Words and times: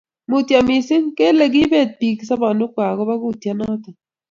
mutyo 0.29 0.57
missing!kele 0.67 1.43
kiibeet 1.53 1.91
biik 1.99 2.19
sobonwekkwai 2.27 2.89
agoba 2.91 3.13
kutyat 3.21 3.55
noto 3.57 3.89